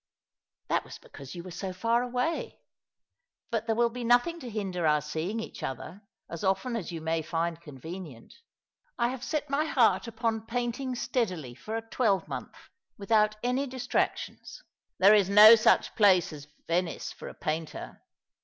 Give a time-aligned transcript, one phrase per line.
[0.69, 2.59] "That was because you were so far away.
[3.51, 7.01] But there will be nothing to hinder our seeing each other, as often as you
[7.01, 8.33] may find convenient.
[8.97, 14.63] I have set my heart upon painting steadily for a twelvemonth, without any distractions.""
[14.97, 18.01] There is no such place as Venice for a painter.